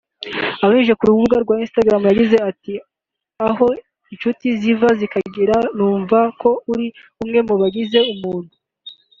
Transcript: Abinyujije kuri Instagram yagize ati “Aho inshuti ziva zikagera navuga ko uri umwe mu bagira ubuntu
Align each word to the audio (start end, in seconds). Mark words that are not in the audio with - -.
Abinyujije 0.63 0.93
kuri 0.99 1.59
Instagram 1.65 2.03
yagize 2.05 2.37
ati 2.49 2.73
“Aho 3.47 3.67
inshuti 4.13 4.45
ziva 4.61 4.87
zikagera 4.99 5.57
navuga 5.77 6.19
ko 6.41 6.49
uri 6.71 6.87
umwe 7.21 7.39
mu 7.47 7.55
bagira 7.61 8.01
ubuntu 8.13 8.53